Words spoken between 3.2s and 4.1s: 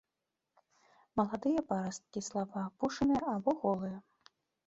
або голыя.